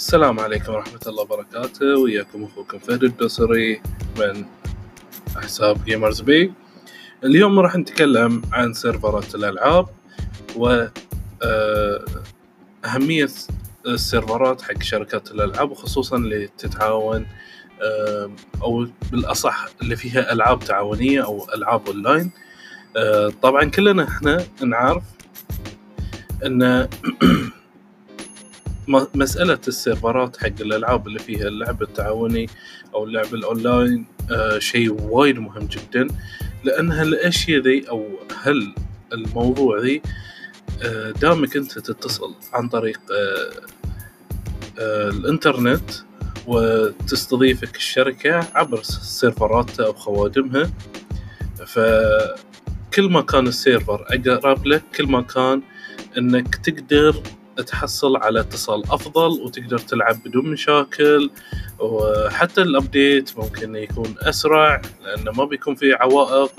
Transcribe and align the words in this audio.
السلام 0.00 0.40
عليكم 0.40 0.72
ورحمة 0.72 1.00
الله 1.06 1.22
وبركاته. 1.22 1.98
وياكم 1.98 2.44
أخوكم 2.44 2.78
فهد 2.78 3.04
الدوسري 3.04 3.82
من 4.18 4.44
حساب 5.36 5.84
Gamers 5.84 6.20
B 6.20 6.52
اليوم 7.24 7.60
راح 7.60 7.76
نتكلم 7.76 8.42
عن 8.52 8.72
سيرفرات 8.72 9.34
الألعاب 9.34 9.86
و 10.56 10.86
آه، 11.42 12.04
أهمية 12.84 13.28
السيرفرات 13.86 14.62
حق 14.62 14.82
شركات 14.82 15.30
الألعاب 15.30 15.70
وخصوصا 15.70 16.16
اللي 16.16 16.48
تتعاون 16.58 17.26
آه، 17.82 18.30
أو 18.62 18.86
بالأصح 19.12 19.68
اللي 19.82 19.96
فيها 19.96 20.32
ألعاب 20.32 20.60
تعاونية 20.60 21.24
أو 21.24 21.46
ألعاب 21.54 21.86
أونلاين. 21.86 22.30
آه، 22.96 23.32
طبعا 23.42 23.64
كلنا 23.64 24.08
إحنا 24.08 24.44
نعرف 24.62 25.04
إن 26.46 26.88
م- 28.88 29.06
مسألة 29.14 29.58
السيرفرات 29.68 30.36
حق 30.36 30.60
الألعاب 30.60 31.06
اللي 31.06 31.18
فيها 31.18 31.48
اللعب 31.48 31.82
التعاوني 31.82 32.46
أو 32.94 33.04
اللعب 33.04 33.34
الأونلاين 33.34 34.06
آه 34.30 34.58
شيء 34.58 34.92
وايد 35.02 35.38
مهم 35.38 35.66
جدا. 35.66 36.06
لأن 36.64 36.92
هالأشياء 36.92 37.60
ذي 37.62 37.88
أو 37.88 38.08
هل 38.42 38.74
الموضوع 39.12 39.78
ذي 39.80 40.02
آه 40.82 41.10
دامك 41.10 41.56
أنت 41.56 41.78
تتصل 41.78 42.34
عن 42.52 42.68
طريق 42.68 43.00
آه 43.12 43.50
آه 44.78 45.08
الإنترنت 45.08 45.90
وتستضيفك 46.46 47.76
الشركة 47.76 48.48
عبر 48.54 48.82
سيرفراتها 48.82 49.86
أو 49.86 49.92
خوادمها 49.92 50.70
فكل 51.66 53.10
ما 53.10 53.20
كان 53.20 53.46
السيرفر 53.46 54.04
أقرب 54.08 54.66
لك 54.66 54.82
كل 54.96 55.06
ما 55.06 55.22
كان 55.22 55.62
إنك 56.18 56.54
تقدر 56.56 57.22
تحصل 57.62 58.16
على 58.16 58.40
اتصال 58.40 58.82
أفضل 58.90 59.40
وتقدر 59.42 59.78
تلعب 59.78 60.22
بدون 60.24 60.46
مشاكل 60.46 61.30
وحتى 61.78 62.62
ال 62.62 62.73
update 62.73 63.38
ممكن 63.38 63.76
يكون 63.76 64.14
أسرع 64.18 64.82
لأنه 65.04 65.32
ما 65.32 65.44
بيكون 65.44 65.74
في 65.74 65.92
عوائق 65.92 66.52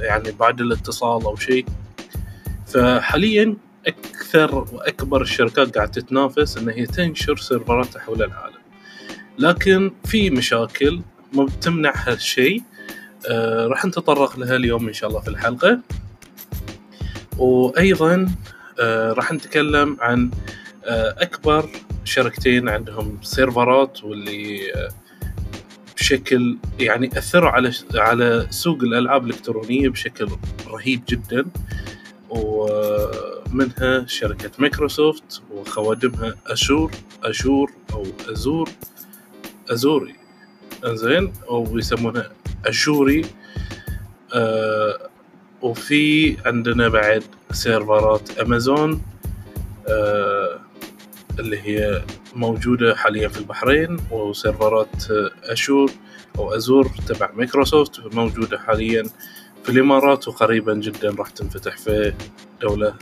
يعني 0.00 0.30
بعد 0.32 0.60
الاتصال 0.60 1.24
أو 1.24 1.36
شيء. 1.36 1.66
فحاليا 2.66 3.56
أكثر 3.86 4.54
وأكبر 4.72 5.22
الشركات 5.22 5.74
قاعدة 5.74 5.92
تتنافس 5.92 6.56
إن 6.56 6.68
هي 6.68 6.86
تنشر 6.86 7.36
سيرفراتها 7.36 8.00
حول 8.00 8.22
العالم. 8.22 8.58
لكن 9.38 9.92
في 10.04 10.30
مشاكل 10.30 11.00
ما 11.32 11.44
بتمنع 11.44 11.92
هالشيء. 11.96 12.62
آه 13.30 13.66
راح 13.66 13.84
نتطرق 13.84 14.38
لها 14.38 14.56
اليوم 14.56 14.88
إن 14.88 14.92
شاء 14.92 15.10
الله 15.10 15.20
في 15.20 15.28
الحلقة. 15.28 15.80
وأيضا 17.38 18.28
راح 19.12 19.32
نتكلم 19.32 19.96
عن 20.00 20.30
آه 20.84 21.14
أكبر 21.18 21.70
شركتين 22.04 22.68
عندهم 22.68 23.18
سيرفرات 23.22 24.04
واللي 24.04 24.74
آه 24.74 24.88
بشكل 25.96 26.56
يعني 26.80 27.18
أثروا 27.18 27.50
على 27.50 27.72
على 27.94 28.46
سوق 28.50 28.82
الألعاب 28.82 29.24
الإلكترونية 29.26 29.88
بشكل 29.88 30.28
رهيب 30.66 31.02
جدا. 31.08 31.44
ومنها 32.30 34.06
شركة 34.06 34.50
مايكروسوفت 34.58 35.42
وخوادمها 35.50 36.34
Azure 36.46 36.90
Azure 37.24 37.72
أو 37.92 38.06
Azure 38.32 38.70
Azure 39.72 40.14
زين 40.86 41.32
أو 41.48 41.78
يسمونها 41.78 42.30
Azure 42.66 43.24
آه 44.34 45.08
وفي 45.62 46.36
عندنا 46.46 46.88
بعد 46.88 47.22
سيرفرات 47.50 48.38
أمازون 48.38 49.02
آه 49.88 50.60
اللي 51.38 51.58
هي 51.62 52.02
موجودة 52.34 52.94
حاليا 52.96 53.28
في 53.28 53.38
البحرين 53.38 53.96
وسيرفرات 54.10 55.04
Azure 55.44 55.90
أو 56.38 56.54
Azure 56.54 56.90
تبع 57.06 57.30
مايكروسوفت 57.36 58.14
موجودة 58.14 58.58
حاليا 58.58 59.02
في 59.64 59.68
الإمارات 59.68 60.28
وقريبا 60.28 60.74
جدا 60.74 61.10
راح 61.18 61.30
تنفتح 61.30 61.76
في 61.76 62.14
دولة 62.62 62.94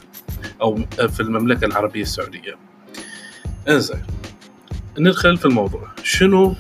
أو 0.61 0.77
في 1.09 1.21
المملكة 1.21 1.65
العربية 1.65 2.03
السعودية. 2.03 2.57
إنزين 3.69 4.03
ندخل 4.99 5.37
في 5.37 5.45
الموضوع. 5.45 5.89
شنو 6.03 6.55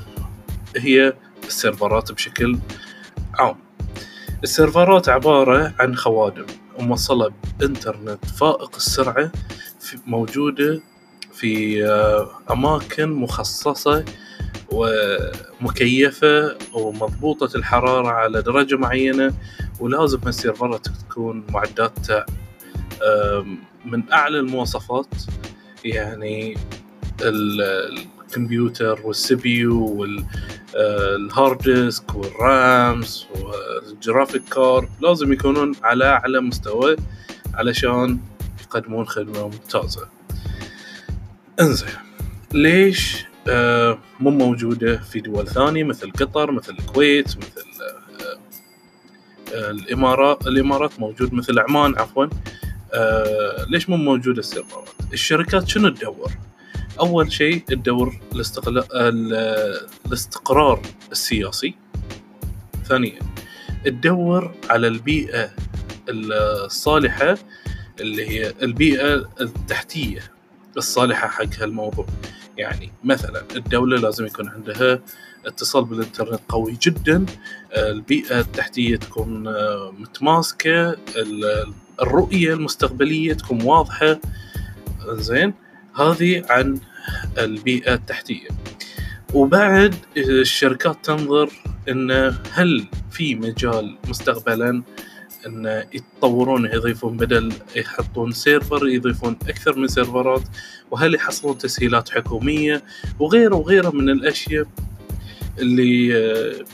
هي 0.76 1.12
السيرفرات 1.44 2.12
بشكل 2.12 2.58
السيرفرات 4.42 5.08
عبارة 5.08 5.74
عن 5.78 5.96
خوادم 5.96 6.46
موصلة 6.78 7.32
بإنترنت 7.58 8.24
فائق 8.24 8.76
السرعة 8.76 9.32
موجودة 10.06 10.80
في 11.32 11.84
أماكن 12.50 13.08
مخصصة 13.12 14.04
ومكيفة 14.72 16.58
ومضبوطة 16.74 17.56
الحرارة 17.56 18.08
على 18.08 18.42
درجة 18.42 18.76
معينة 18.76 19.34
ولازم 19.80 20.18
السيرفرات 20.26 20.88
تكون 20.88 21.44
معداتها 21.50 22.26
من 23.84 24.12
أعلى 24.12 24.38
المواصفات. 24.38 25.06
يعني 25.84 26.56
الكمبيوتر 28.26 29.00
وال 29.04 29.34
CPU 29.34 30.06
وال 30.74 31.04
hard 31.04 31.62
disk 31.62 32.14
وال 32.14 32.52
RAMs 32.52 33.26
وال 33.40 33.63
graphic 33.63 34.42
card 34.44 34.88
لازم 35.00 35.32
يكونون 35.32 35.72
على 35.82 36.04
أعلى 36.04 36.40
مستوى 36.40 36.96
علشان 37.54 38.18
يقدمون 38.60 39.06
خدمة 39.06 39.42
ممتازة. 39.44 40.08
انزين 41.60 41.88
ليش 42.52 43.24
آه 43.48 43.98
مو 44.20 44.30
موجودة 44.30 44.96
في 44.96 45.20
دول 45.20 45.46
ثانية 45.48 45.84
مثل 45.84 46.10
قطر 46.10 46.50
مثل 46.50 46.76
الكويت 46.78 47.36
مثل 47.36 47.66
آه 47.82 48.38
آه 49.54 49.70
الإمارات 49.70 50.46
الإمارات 50.46 51.00
موجود 51.00 51.34
مثل 51.34 51.58
عمان 51.58 51.94
عفوا. 51.98 52.26
آه 52.94 53.66
ليش 53.70 53.88
مو 53.88 53.96
موجودة 53.96 54.38
السيرفرات؟ 54.38 54.88
الشركات 55.12 55.68
شنو 55.68 55.88
تدور؟ 55.88 56.32
أول 57.00 57.32
شيء 57.32 57.58
تدور 57.66 58.20
الاستقلال 58.34 58.84
الاستقرار 60.06 60.82
السياسي. 61.12 61.74
ثانيا 62.84 63.18
تدور 63.84 64.54
على 64.70 64.86
البيئة 64.86 65.50
الصالحة 66.08 67.38
اللي 68.00 68.28
هي 68.28 68.54
البيئة 68.62 69.14
التحتية 69.40 70.32
الصالحة 70.76 71.28
حق 71.28 71.54
هالموضوع. 71.60 72.06
يعني 72.58 72.92
مثلا 73.04 73.44
الدولة 73.56 74.00
لازم 74.00 74.26
يكون 74.26 74.48
عندها 74.48 75.00
اتصال 75.46 75.84
بالإنترنت 75.84 76.40
قوي 76.48 76.78
جدا. 76.82 77.26
البيئة 77.76 78.40
التحتية 78.40 78.96
تكون 78.96 79.42
متماسكة. 80.00 80.96
الرؤية 82.02 82.54
المستقبلية 82.54 83.32
تكون 83.34 83.62
واضحة. 83.62 84.20
زين؟ 85.08 85.54
هذه 85.96 86.42
عن 86.50 86.78
البيئة 87.38 87.94
التحتية. 87.94 88.48
وبعد 89.34 89.94
الشركات 90.16 91.04
تنظر 91.04 91.50
إن 91.88 92.34
هل 92.52 92.86
في 93.10 93.34
مجال 93.34 93.96
مستقبلا 94.08 94.82
إن 95.46 95.84
يتطورون 95.94 96.64
يضيفون 96.66 97.16
بدل 97.16 97.52
يحطون 97.76 98.32
سيرفر 98.32 98.88
يضيفون 98.88 99.38
أكثر 99.48 99.78
من 99.78 99.88
سيرفرات 99.88 100.42
وهل 100.90 101.14
يحصلون 101.14 101.58
تسهيلات 101.58 102.08
حكومية 102.08 102.82
وغيره 103.18 103.54
وغيره 103.56 103.90
من 103.90 104.10
الأشياء 104.10 104.66
اللي 105.58 106.12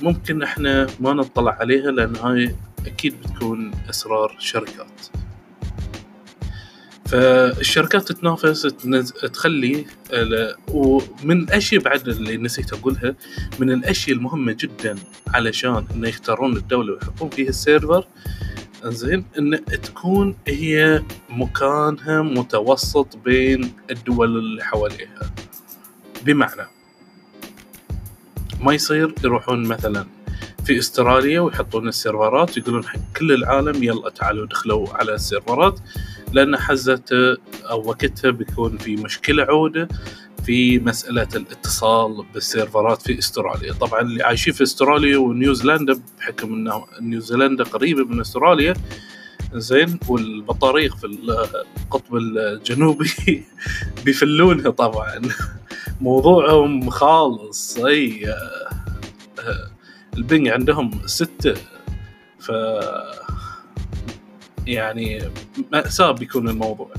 ممكن 0.02 0.42
إحنا 0.42 0.86
ما 1.00 1.12
نطلع 1.12 1.52
عليها 1.60 1.90
لأن 1.90 2.16
هاي 2.16 2.56
أكيد 2.86 3.14
بتكون 3.20 3.70
أسرار 3.90 4.36
شركات. 4.38 5.21
فالشركات 7.12 8.12
تتنافس 8.12 8.62
تنز... 8.62 9.12
تخلي 9.12 9.86
ومن 10.68 11.42
الأشياء 11.42 11.82
بعد 11.82 12.08
اللي 12.08 12.36
نسيت 12.36 12.72
أقولها 12.72 13.14
من 13.58 13.70
الأشياء 13.70 14.16
المهمة 14.16 14.52
جدا 14.52 14.96
علشان 15.28 15.86
إنه 15.94 16.08
يختارون 16.08 16.56
الدولة 16.56 16.92
ويحطون 16.92 17.30
فيها 17.30 17.48
السيرفر 17.48 18.06
زين 18.84 19.24
إن 19.38 19.64
تكون 19.64 20.36
هي 20.48 21.02
مكانها 21.30 22.22
متوسط 22.22 23.16
بين 23.16 23.72
الدول 23.90 24.38
اللي 24.38 24.64
حواليها. 24.64 25.32
بمعنى 26.24 26.66
ما 28.60 28.74
يصير 28.74 29.14
يروحون 29.24 29.62
مثلا 29.62 30.06
في 30.64 30.78
أستراليا 30.78 31.40
ويحطون 31.40 31.88
السيرفرات 31.88 32.56
يقولون 32.56 32.84
حق 32.84 33.00
كل 33.16 33.32
العالم 33.32 33.82
يلا 33.82 34.10
تعالوا 34.10 34.46
دخلوا 34.46 34.88
على 34.88 35.14
السيرفرات. 35.14 35.80
لأن 36.32 36.56
حزته 36.56 37.36
أو 37.70 37.88
وقتها 37.88 38.30
بيكون 38.30 38.78
في 38.78 38.96
مشكلة 38.96 39.42
عودة 39.42 39.88
في 40.46 40.78
مسألة 40.78 41.28
الاتصال 41.36 42.24
بالسيرفرات 42.34 43.02
في 43.02 43.18
أستراليا. 43.18 43.72
طبعا 43.72 44.00
اللي 44.00 44.24
عايشين 44.24 44.52
في 44.52 44.62
أستراليا 44.62 45.18
ونيوزيلندا 45.18 46.00
بحكم 46.18 46.52
انه 46.52 46.84
نيوزيلندا 47.00 47.64
قريبة 47.64 48.04
من 48.04 48.20
أستراليا 48.20 48.74
زين 49.54 49.98
والبطاريق 50.08 50.96
في 50.96 51.06
القطب 51.06 52.16
الجنوبي 52.16 53.10
بيفلونها 54.04 54.70
طبعا. 54.70 55.20
موضوعهم 56.00 56.90
خالص 56.90 57.78
أي 57.78 58.28
آه، 58.28 58.70
آه، 59.40 59.70
البنج 60.16 60.48
عندهم 60.48 61.00
ستة 61.06 61.54
ف 62.38 62.50
يعني 64.66 65.30
مأساة 65.72 66.10
بيكون 66.10 66.48
الموضوع. 66.48 66.90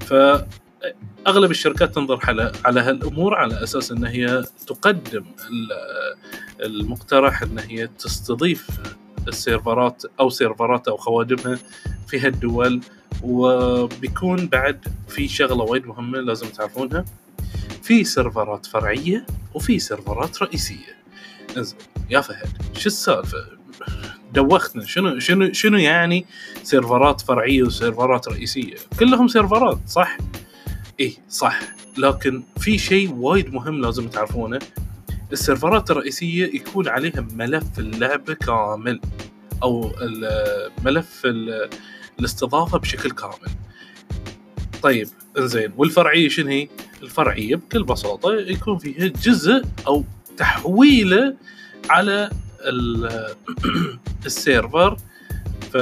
فأغلب 0.00 1.50
الشركات 1.50 1.94
تنظر 1.94 2.20
على 2.22 2.52
على 2.64 2.80
هالأمور 2.80 3.34
على 3.34 3.62
أساس 3.62 3.92
أن 3.92 4.04
هي 4.04 4.44
تقدم 4.66 5.24
المقترح 6.60 7.42
أن 7.42 7.58
هي 7.58 7.86
تستضيف 7.86 8.66
السيرفرات 9.28 10.02
أو 10.20 10.30
سيرفرات 10.30 10.88
أو 10.88 10.96
خوادمها 10.96 11.58
في 12.06 12.20
هالدول 12.20 12.80
وبيكون 13.22 14.46
بعد 14.46 14.84
في 15.08 15.28
شغلة 15.28 15.64
وايد 15.64 15.86
مهمة 15.86 16.18
لازم 16.18 16.46
تعرفونها. 16.48 17.04
في 17.82 18.04
سيرفرات 18.04 18.66
فرعية 18.66 19.26
وفي 19.54 19.78
سيرفرات 19.78 20.42
رئيسية. 20.42 20.96
يا 22.10 22.20
فهد 22.20 22.48
شو 22.76 22.86
السالفة؟ 22.86 23.38
دوختنا. 24.34 24.84
شنو 24.84 25.18
شنو 25.18 25.52
شنو 25.52 25.78
يعني 25.78 26.26
سيرفرات 26.62 27.20
فرعية 27.20 27.62
وسيرفرات 27.62 28.28
رئيسية؟ 28.28 28.74
كلهم 28.98 29.28
سيرفرات 29.28 29.78
صح؟ 29.88 30.18
إيه 31.00 31.12
صح. 31.28 31.60
لكن 31.98 32.42
في 32.58 32.78
شيء 32.78 33.12
وايد 33.12 33.54
مهم 33.54 33.80
لازم 33.80 34.08
تعرفونه. 34.08 34.58
السيرفرات 35.32 35.90
الرئيسية 35.90 36.44
يكون 36.44 36.88
عليها 36.88 37.26
ملف 37.34 37.78
اللعبه 37.78 38.34
كامل 38.34 39.00
أو 39.62 39.92
ملف 40.84 41.22
الاستضافة 42.18 42.78
بشكل 42.78 43.10
كامل. 43.10 43.50
طيب 44.82 45.08
إنزين. 45.38 45.72
والفرعية 45.76 46.28
شنو 46.28 46.48
هي؟ 46.48 46.68
الفرعية 47.02 47.56
بكل 47.56 47.84
بساطة 47.84 48.34
يكون 48.34 48.78
فيها 48.78 49.06
جزء 49.06 49.62
أو 49.86 50.04
تحويلة 50.36 51.36
على 51.90 52.30
السيرفر 54.26 54.96
ف 55.72 55.76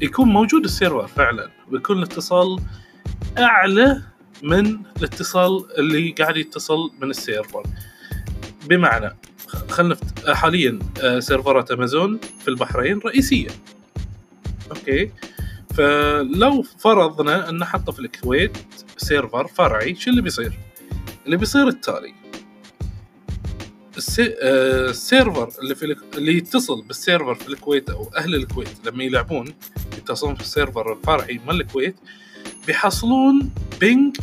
يكون 0.00 0.28
موجود 0.28 0.64
السيرفر 0.64 1.06
فعلا 1.06 1.50
ويكون 1.70 1.98
الاتصال 1.98 2.60
أعلى 3.38 4.02
من 4.42 4.78
الاتصال 4.96 5.78
اللي 5.78 6.10
قاعد 6.10 6.36
يتصل 6.36 6.90
من 7.00 7.10
السيرفر. 7.10 7.62
بمعنى 8.68 9.16
خلينا 9.68 9.96
حاليا 10.28 10.78
آه، 11.02 11.20
سيرفرات 11.20 11.70
أمازون 11.70 12.20
في 12.40 12.48
البحرين 12.48 12.98
رئيسية. 12.98 13.48
okay؟ 14.70 15.10
فلو 15.74 16.62
فرضنا 16.62 17.48
أن 17.48 17.64
حطه 17.64 17.92
في 17.92 17.98
الكويت 17.98 18.58
سيرفر 18.96 19.46
فرعي 19.46 19.94
شو 19.94 20.10
اللي 20.10 20.22
بيصير؟ 20.22 20.52
اللي 21.26 21.36
بيصير 21.36 21.68
التالي. 21.68 22.14
آه، 24.20 24.90
السيرفر 24.90 25.48
اللي 25.62 25.74
في 25.74 25.96
اللي 26.14 26.36
يتصل 26.36 26.82
بالسيرفر 26.82 27.34
في 27.34 27.48
الكويت 27.48 27.90
أو 27.90 28.10
أهل 28.16 28.34
الكويت 28.34 28.86
لما 28.86 29.04
يلعبون 29.04 29.54
يتصلون 29.98 30.34
في 30.34 30.40
السيرفر 30.40 30.92
الفرعي 30.92 31.40
مال 31.46 31.60
الكويت 31.60 31.96
بيحصلون 32.66 33.50
ping 33.80 34.16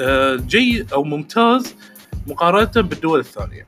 آه، 0.00 0.36
جيد 0.36 0.92
أو 0.92 1.04
ممتاز 1.04 1.74
مقارنة 2.26 2.88
بالدول 2.88 3.20
الثانية. 3.20 3.66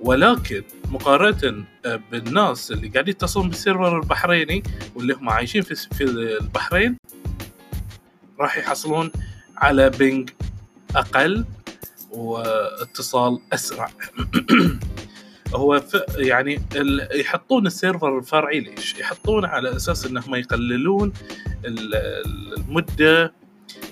ولكن 0.00 0.62
مقارنة 0.88 1.64
آه، 1.86 2.00
بالناس 2.12 2.72
اللي 2.72 2.88
قاعدين 2.88 3.14
يتصلون 3.14 3.48
بالسيرفر 3.48 3.98
البحريني 3.98 4.62
واللي 4.94 5.14
هم 5.14 5.28
عايشين 5.28 5.62
في 5.62 6.04
البحرين 6.04 6.96
راح 8.40 8.58
يحصلون 8.58 9.10
على 9.56 9.90
ping 9.90 10.30
أقل 10.96 11.44
واتصال 12.14 13.38
أسرع. 13.52 13.90
هو 15.54 15.82
يعني 16.16 16.62
يحطون 17.14 17.66
السيرفر 17.66 18.18
الفرعي 18.18 18.60
ليش؟ 18.60 18.94
يحطونه 18.98 19.48
على 19.48 19.76
أساس 19.76 20.06
إنهم 20.06 20.34
يقللون 20.34 21.12
المدة 21.64 23.32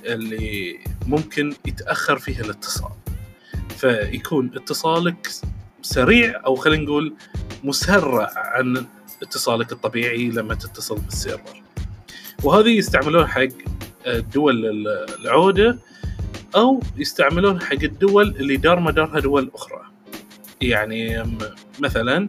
اللي 0.05 0.79
ممكن 1.07 1.55
يتأخر 1.67 2.19
فيها 2.19 2.41
الاتصال. 2.41 2.93
فيكون 3.69 4.51
اتصالك 4.57 5.29
سريع 5.83 6.43
أو 6.47 6.55
خلينا 6.55 6.85
نقول 6.85 7.15
مسرع 7.65 8.31
عن 8.37 8.87
اتصالك 9.23 9.73
الطبيعي 9.73 10.29
لما 10.29 10.55
تتصل 10.55 10.99
بالسيرفر. 10.99 11.63
وهذه 12.43 12.69
يستعملون 12.69 13.27
حق 13.27 13.49
دول 14.07 14.67
العودة 15.21 15.79
أو 16.57 16.81
يستعملون 16.97 17.61
حق 17.61 17.83
الدول 17.83 18.29
اللي 18.29 18.57
دار 18.57 18.81
مدارها 18.81 19.21
دول 19.21 19.51
أخرى. 19.55 19.81
يعني 20.61 21.25
مثلا 21.81 22.29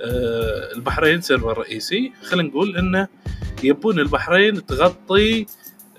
آه، 0.00 0.72
البحرين 0.74 1.20
سيرفر 1.20 1.58
رئيسي. 1.58 2.12
خلينا 2.22 2.48
نقول 2.48 2.76
إنه 2.76 3.08
يبون 3.62 3.98
البحرين 3.98 4.66
تغطي 4.66 5.46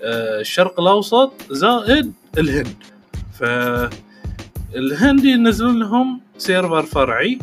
آه، 0.02 0.40
الشرق 0.40 0.80
الأوسط 0.80 1.32
زائد 1.50 2.12
الهند. 2.38 2.76
فالهند 3.38 5.24
ينزلون 5.24 5.78
لهم 5.78 6.20
سيرفر 6.38 6.82
فرعي. 6.82 7.38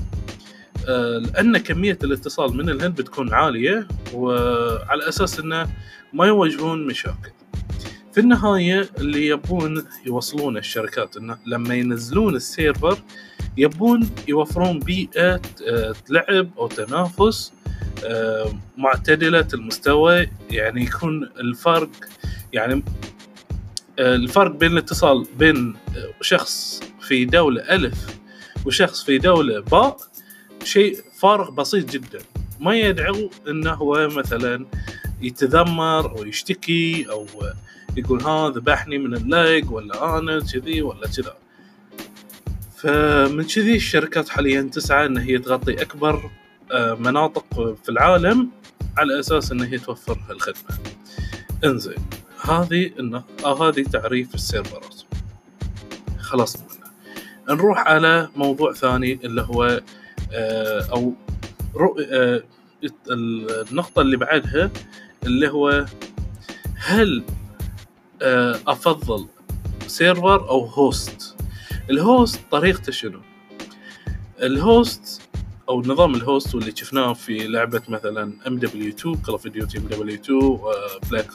آه، 0.87 1.17
لأن 1.17 1.57
كمية 1.57 1.97
الاتصال 2.03 2.57
من 2.57 2.69
الهند 2.69 2.95
بتكون 2.95 3.33
عالية 3.33 3.87
وعلى 4.13 5.09
أساس 5.09 5.39
إنه 5.39 5.67
ما 6.13 6.25
يواجهون 6.25 6.87
مشاكل. 6.87 7.31
في 8.13 8.19
النهاية 8.19 8.89
اللي 8.97 9.27
يبون 9.27 9.85
يوصلون 10.05 10.57
الشركات 10.57 11.17
انه 11.17 11.37
لما 11.45 11.75
ينزلون 11.75 12.35
السيرفر 12.35 12.97
يبون 13.57 14.09
يوفرون 14.27 14.79
بيئة 14.79 15.41
آه، 15.67 15.95
لعب 16.09 16.49
أو 16.57 16.67
تنافس 16.67 17.53
آه، 18.05 18.53
معتدلة 18.77 19.47
المستوى 19.53 20.29
يعني 20.51 20.83
يكون 20.83 21.23
الفرق 21.23 21.89
يعني 22.53 22.83
آه، 23.99 24.15
الفرق 24.15 24.51
بين 24.51 24.71
الاتصال 24.71 25.27
بين 25.37 25.75
شخص 26.21 26.83
في 27.01 27.25
دولة 27.25 27.61
ألف 27.61 28.19
وشخص 28.65 29.03
في 29.03 29.17
دولة 29.17 29.59
باء 29.59 29.97
شيء 30.63 30.97
فارق 31.19 31.51
بسيط 31.51 31.89
جدا. 31.89 32.19
ما 32.59 32.75
يدعو 32.75 33.29
إنه 33.47 33.73
هو 33.73 34.07
مثلا 34.07 34.65
يتذمر 35.21 36.17
أو 36.17 36.23
يشتكي 36.23 37.05
أو 37.09 37.25
يقول 37.97 38.21
ها 38.21 38.49
ذبحني 38.49 38.97
من 38.97 39.13
اللايك 39.13 39.71
ولا 39.71 40.17
أنا 40.17 40.39
كذي 40.39 40.81
ولا 40.81 41.07
كذا. 41.07 41.35
فمن 42.77 43.43
كذي 43.43 43.75
الشركات 43.75 44.29
حاليا 44.29 44.61
تسعى 44.61 45.05
إن 45.05 45.17
هي 45.17 45.37
تغطي 45.37 45.81
أكبر 45.81 46.31
آه، 46.71 46.93
مناطق 46.93 47.75
في 47.83 47.89
العالم 47.89 48.49
على 48.97 49.19
أساس 49.19 49.51
إن 49.51 49.61
هي 49.61 49.77
توفر 49.77 50.17
الخدمه 50.29 50.77
إنزين 51.65 51.97
هذه 52.41 52.91
انه 52.99 53.23
آه 53.45 53.69
هذه 53.69 53.83
تعريف 53.83 54.35
السيرفرات. 54.35 55.01
منه 56.33 56.45
نروح 57.49 57.79
على 57.79 58.29
موضوع 58.35 58.73
ثاني 58.73 59.19
اللي 59.23 59.41
هو 59.41 59.81
آه 60.31 60.87
أو 60.91 61.13
رؤ... 61.75 61.95
آه 62.11 62.43
النقطة 63.11 64.01
اللي 64.01 64.17
بعدها 64.17 64.71
اللي 65.25 65.49
هو 65.49 65.85
هل 66.75 67.23
أفضل 68.67 69.27
سيرفر 69.87 70.49
أو 70.49 70.65
host 70.65 71.35
ال 71.89 71.99
host 71.99 72.39
طريقته 72.51 72.91
شنو؟ 72.91 73.19
ال 74.41 74.57
host 74.57 75.21
أو 75.69 75.81
نظام 75.81 76.15
ال 76.15 76.23
host 76.23 76.55
واللي 76.55 76.73
شفناه 76.75 77.13
في 77.13 77.47
لعبة 77.47 77.81
مثلا 77.87 78.33
MW 78.47 78.89
2 78.89 79.15
Call 79.15 79.31
of 79.31 79.47
Duty 79.47 79.77
MW 79.77 80.15
2 80.15 80.57
Black 81.11 81.27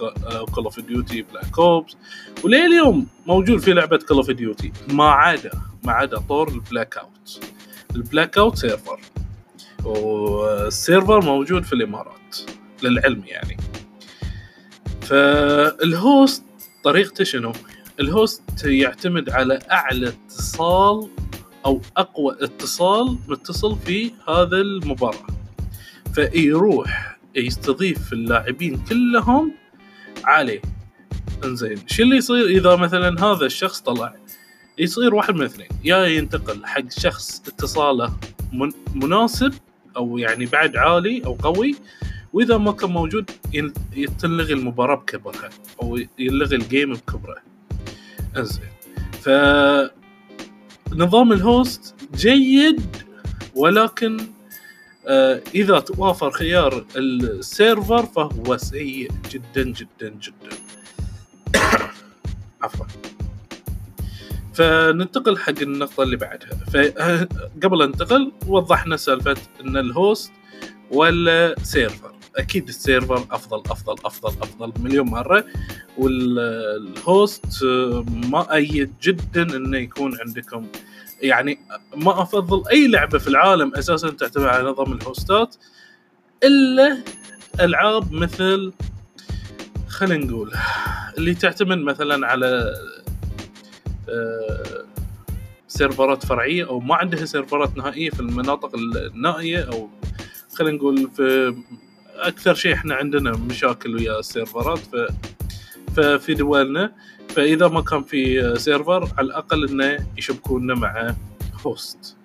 Call 0.55 0.65
of 0.65 0.81
Duty 0.81 1.23
Black 1.23 1.59
Ops 1.59 1.97
ولليوم 2.45 3.07
موجود 3.27 3.59
في 3.61 3.73
لعبة 3.73 3.97
Call 4.09 4.17
of 4.17 4.31
Duty 4.31 4.73
ما 4.89 5.05
عدا 5.11 5.51
ما 5.85 5.93
عدا 5.93 6.19
طور 6.19 6.49
ال 6.49 6.97
Blackout 6.97 7.41
ال 7.97 8.39
Blackout 8.39 8.59
سيرفر 8.59 9.01
والسيرفر 9.85 11.25
موجود 11.25 11.65
في 11.65 11.73
الإمارات. 11.73 12.37
للعلم 12.83 13.23
يعني. 13.27 13.57
فال 15.03 15.50
host 15.50 16.45
طريقته 16.85 17.25
شنو؟ 17.25 17.53
ال 18.01 18.13
host 18.13 18.65
يعتمد 18.65 19.31
على 19.31 19.59
أعلى 19.71 20.09
اتصال 20.09 21.09
أو 21.67 21.81
أقوى 21.97 22.37
اتصال 22.41 23.19
متصل 23.29 23.79
في 23.79 24.13
هذا 24.29 24.57
المباراة. 24.57 25.27
فيروح 26.15 27.19
يستضيف 27.35 28.13
اللاعبين 28.13 28.85
كلهم 28.89 29.53
عليه. 30.25 30.63
إنزين 31.45 31.79
شو 31.87 32.03
اللي 32.03 32.17
يصير 32.17 32.47
إذا 32.47 32.77
مثلا 32.77 33.25
هذا 33.25 33.47
الشخص 33.47 33.81
طلع؟ 33.81 34.15
يصير 34.79 35.15
واحد 35.15 35.35
من 35.35 35.45
اثنين. 35.45 35.69
يا 35.85 36.07
ينتقل 36.07 36.67
حق 36.67 36.91
شخص 36.91 37.43
اتصاله 37.49 38.17
مناسب 38.95 39.55
أو 39.97 40.19
يعني 40.19 40.47
بعد 40.47 40.77
عالي 40.77 41.23
أو 41.25 41.35
قوي 41.35 41.75
وإذا 42.33 42.59
ما 42.59 42.73
كان 42.73 42.91
موجود 42.91 43.31
تلغي 44.19 44.53
المباراة 44.53 44.95
بكبرها 44.95 45.51
أو 45.83 45.99
يلغي 46.19 46.57
ال 46.57 46.64
game 46.64 46.93
بكبره 46.93 47.37
أنزين. 48.37 48.69
ف 49.21 49.29
نظام 50.93 51.33
ال 51.33 51.45
host 51.45 51.95
جيد 52.15 52.97
ولكن 53.55 54.17
آه، 55.07 55.43
إذا 55.55 55.81
توافر 55.81 56.31
خيار 56.31 56.85
ال 56.97 57.12
server 57.12 58.07
فهو 58.07 58.57
سيء 58.57 59.11
جدا 59.31 59.63
جدا 59.63 60.09
جدا. 60.21 60.57
عفوا. 62.63 62.87
فننتقل 64.55 65.39
حق 65.39 65.59
النقطة 65.63 66.03
اللي 66.03 66.17
بعدها. 66.17 66.51
فقبل 66.73 67.87
ننتقل 67.87 68.33
وضحنا 68.47 68.97
سالفة 68.97 69.37
إن 69.61 69.77
ال 69.77 69.88
host 69.88 70.33
ولا 70.91 71.55
server. 71.63 72.18
أكيد 72.39 72.69
ال 72.69 72.77
server 72.77 73.27
أفضل 73.31 73.63
أفضل 73.71 73.95
أفضل 74.05 74.43
أفضل 74.43 74.73
مليون 74.83 75.07
مرة. 75.07 75.45
وال 75.99 76.54
host 76.54 77.65
ما 78.07 78.55
أأيد 78.55 78.93
جدا 79.03 79.57
إنه 79.57 79.79
يكون 79.79 80.19
عندكم. 80.21 80.67
يعني 81.23 81.59
ما 81.97 82.23
أفضل 82.23 82.69
أي 82.71 82.89
لعبة 82.89 83.19
في 83.19 83.29
العالم 83.29 83.75
أساسا 83.75 84.11
تعتمد 84.11 84.45
على 84.45 84.69
نظام 84.71 84.93
الهوستات 84.93 85.57
إلا 86.45 86.99
ألعاب 87.61 88.13
مثل 88.13 88.73
خلينا 89.89 90.27
نقول 90.27 90.53
اللي 91.19 91.35
تعتمد 91.35 91.79
مثلا 91.79 92.27
على 92.27 92.75
آه، 94.09 94.85
سيرفرات 95.69 96.27
فرعية 96.27 96.69
أو 96.69 96.81
ما 96.81 96.95
عندها 96.95 97.25
سيرفرات 97.25 97.77
نهائية 97.77 98.11
في 98.11 98.21
المناطق 98.21 98.71
النائية 98.77 99.69
أو 99.73 99.89
خلينا 100.55 100.77
نقول 100.77 101.11
في 101.17 101.55
أكثر 102.29 102.55
شيء 102.55 102.75
إحنا 102.75 102.95
عندنا 102.95 103.31
مشاكل 103.33 103.97
ويا 103.97 104.19
السيرفرات 104.19 104.79
ف 104.79 104.97
ففي 105.97 106.35
دولنا 106.35 106.93
فإذا 107.29 107.69
ما 107.69 107.81
كان 107.81 108.03
في 108.03 108.55
server 108.59 109.09
على 109.19 109.27
الأقل 109.27 109.69
إنه 109.69 110.07
يشبكونا 110.19 110.75
مع 110.75 111.15
host 111.67 112.17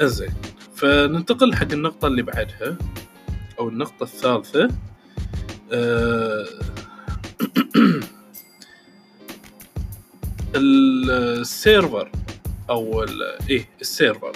زين 0.00 0.34
فننتقل 0.76 1.54
حق 1.54 1.72
النقطة 1.72 2.06
اللي 2.06 2.22
بعدها 2.22 2.76
أو 3.58 3.68
النقطة 3.68 4.02
الثالثة. 4.02 4.68
أه 5.72 6.46
ال 10.56 10.78
server 10.78 12.10
أو 12.70 13.02
إيه 13.50 13.68
ال 13.80 13.87
server 13.87 14.32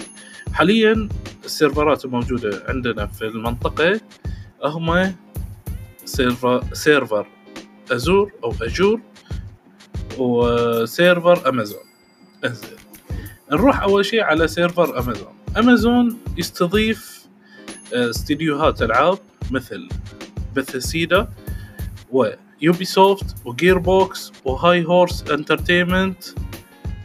حاليا 0.53 1.09
السيرفرات 1.45 2.05
الموجودة 2.05 2.63
عندنا 2.67 3.07
في 3.07 3.25
المنطقة 3.25 3.99
هم 4.63 5.15
server 6.73 7.27
Azure 7.91 8.31
أو 8.43 8.53
Azure 8.61 9.01
و 10.17 10.36
server 10.36 11.49
Amazon 11.49 11.79
إنزين. 12.45 12.77
نروح 13.51 13.81
أول 13.81 14.05
شيء 14.05 14.21
على 14.21 14.47
server 14.47 14.99
Amazon 14.99 15.33
Amazon 15.57 16.17
يستضيف 16.37 17.25
آه، 17.93 18.09
استديوهات 18.09 18.81
ألعاب 18.81 19.19
مثل 19.51 19.89
Bethesda 20.55 21.27
و 22.11 22.85
Ubisoft 22.85 23.35
و 23.45 23.77
Gearbox 23.77 24.31
و 24.45 24.85
Hi-Rez 24.85 25.23
Entertainment 25.31 26.23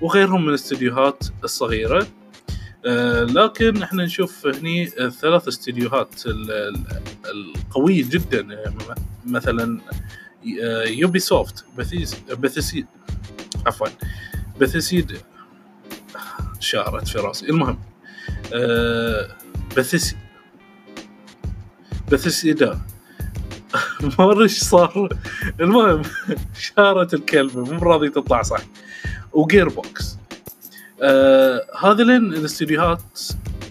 وغيرهم 0.00 0.42
من 0.42 0.48
الاستديوهات 0.48 1.24
الصغيرة. 1.44 2.06
آه، 2.86 3.22
لكن 3.24 3.82
إحنا 3.82 4.04
نشوف 4.04 4.46
هني 4.46 4.86
ثلاث 5.20 5.48
استديوهات 5.48 6.14
القويه 7.30 8.04
جدا 8.10 8.54
آه، 8.54 8.94
مثلا 9.26 9.80
Ubisoft 10.86 11.64
Bethes 11.78 12.16
عفوا 13.66 13.86
Bethesd 14.60 15.16
شارت 16.60 17.08
في 17.08 17.18
راسي. 17.18 17.46
المهم 17.50 17.78
آه، 18.52 19.28
Bethes 19.76 20.16
Bethesda 22.12 22.80
ما 24.18 24.32
أدري 24.32 24.42
إيش 24.42 24.58
صار. 24.64 25.08
المهم 25.60 26.02
شارت 26.76 27.14
الكلمة 27.14 27.72
مو 27.72 27.78
راضي 27.82 28.08
تطلع 28.08 28.42
صح. 28.42 28.60
و 29.32 29.68
Gearbox 29.68 30.16
آه 31.02 31.66
هذين 31.82 32.10
الاستديوهات 32.10 33.02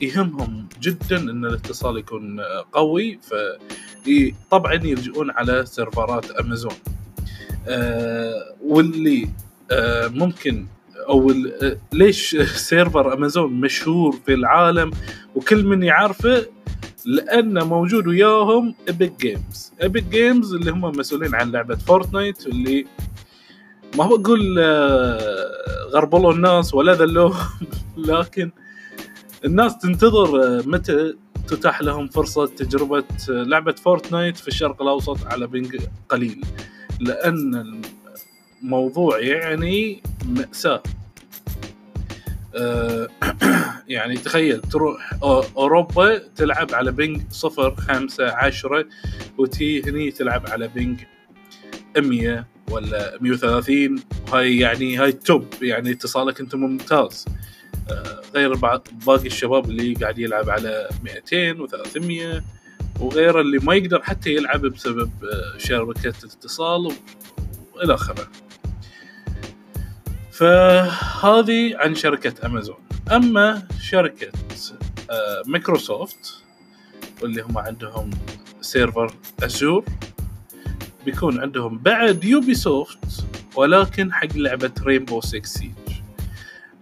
يهمهم 0.02 0.68
جدا 0.82 1.18
إن 1.18 1.46
الاتصال 1.46 1.98
يكون 1.98 2.40
قوي 2.74 3.20
فطبعا 3.24 4.74
يلجؤون 4.74 5.32
على 5.32 5.66
سيرفرات 5.66 6.32
أمازون. 6.32 6.74
آه 7.68 8.56
واللي 8.62 9.30
آه 9.72 10.08
ممكن 10.08 10.66
أو 11.10 11.32
آه، 11.32 11.78
ليش 11.94 12.36
server 12.70 13.14
Amazon 13.14 13.54
مشهور 13.54 14.20
في 14.26 14.34
العالم 14.34 14.92
وكل 15.36 15.64
من 15.64 15.84
يعرفه؟ 15.84 16.46
لأنه 17.06 17.66
موجود 17.66 18.08
وياهم 18.08 18.76
Epic 18.88 19.14
Games 19.22 19.74
Epic 19.82 20.04
Games 20.04 20.54
اللي 20.54 20.72
هم 20.72 20.82
مسؤولين 20.82 21.36
عن 21.36 21.52
لعبة 21.52 21.76
Fortnite 21.76 22.48
اللي 22.48 22.86
ما 23.98 24.06
بقول 24.06 24.60
غربلوا 25.94 26.34
الناس 26.34 26.74
ولا 26.74 26.94
ذلوهم 26.94 27.48
لكن 27.98 28.52
الناس 29.46 29.78
تنتظر 29.78 30.44
آه، 30.44 30.62
متى 30.66 31.14
تتاح 31.48 31.82
لهم 31.82 32.08
فرصة 32.08 32.46
تجربة 32.46 33.04
آه، 33.30 33.44
لعبة 33.44 33.72
Fortnite 33.72 34.38
في 34.38 34.48
الشرق 34.48 34.82
الأوسط 34.82 35.26
على 35.26 35.48
ping 35.48 35.78
قليل. 36.10 36.46
لأن 37.00 37.82
الموضوع 38.64 39.20
يعني 39.20 40.02
مأساة. 40.26 40.84
يعني 43.88 44.18
تخيل 44.18 44.62
تروح 44.62 45.14
أوروبا 45.58 46.18
تلعب 46.18 46.74
على 46.74 46.92
بنج 46.92 47.22
صفر 47.32 47.76
خمسة 47.76 48.32
عشرة 48.32 48.86
وتي 49.38 49.90
هني 49.90 50.12
تلعب 50.12 50.48
على 50.50 50.68
بنج 50.68 51.00
100 51.98 52.46
ولا 52.72 53.18
130 53.22 54.04
هاي 54.34 54.58
يعني 54.58 54.98
هاي 54.98 55.12
توب 55.12 55.46
يعني 55.62 55.92
اتصالك 55.92 56.40
أنت 56.40 56.56
ممتاز. 56.56 57.26
آه، 57.28 57.34
غير 58.36 58.56
بعض 58.56 58.88
باقي 59.06 59.28
الشباب 59.28 59.70
اللي 59.70 59.94
قاعد 59.94 60.20
يلعب 60.20 60.50
على 60.50 60.90
200 61.04 61.68
و300 61.68 62.44
وغيره 63.00 63.42
اللي 63.42 63.60
ما 63.60 63.76
يقدر 63.76 64.02
حتى 64.04 64.30
يلعب 64.30 64.62
بسبب 64.62 65.12
آه، 65.24 65.58
شبكة 65.58 66.14
الاتصال 66.24 66.92
وإلى 67.74 67.94
آخره. 67.94 68.28
فهذه 70.32 71.78
عن 71.78 71.96
شركة 71.96 72.46
أمازون. 72.46 72.78
أما 73.12 73.68
شركة 73.82 74.32
آه، 75.10 75.44
مايكروسوفت 75.46 76.44
واللي 77.22 77.42
هم 77.42 77.58
عندهم 77.58 78.10
server 78.62 79.14
Azure 79.44 79.86
بيكون 81.06 81.42
عندهم 81.42 81.78
بعد 81.78 82.24
Ubisoft 82.24 83.26
ولكن 83.56 84.14
حق 84.14 84.36
لعبة 84.36 84.72
Rainbow 84.84 85.22
6 85.22 85.46
Siege 85.46 85.72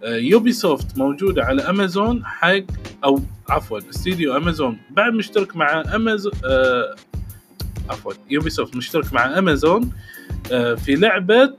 Ubisoft 0.02 0.98
موجودة 0.98 1.44
على 1.44 1.62
امازون 1.62 2.24
حق 2.24 2.64
أو 3.04 3.20
عفوا 3.48 3.78
استديو 3.78 4.36
امازون 4.36 4.78
بعد 4.90 5.12
مشترك 5.12 5.56
مع 5.56 5.82
امازون 5.94 6.32
آه 6.44 6.96
عفوا 7.90 8.12
Ubisoft 8.30 8.76
مشترك 8.76 9.12
مع 9.12 9.38
امازون 9.38 9.92
آه 10.52 10.74
في 10.74 10.94
لعبة 10.94 11.56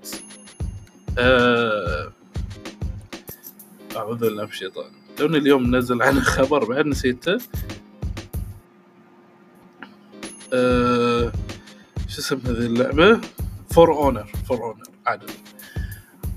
آه 1.17 2.11
أعوذ 3.95 4.17
بالله 4.17 4.43
من 4.43 4.49
الشيطان. 4.49 4.91
توني 5.17 5.37
اليوم 5.37 5.75
نزل 5.75 6.01
عنه 6.01 6.21
خبر 6.21 6.65
بعد 6.65 6.85
نسيته. 6.85 7.37
آه 10.53 11.31
شو 12.07 12.19
اسم 12.19 12.39
هذه 12.45 12.65
اللعبة؟ 12.65 13.21
For 13.71 13.93
Honor 13.93 14.27
For 14.47 14.63
Honor 14.63 14.83
عدل 15.07 15.27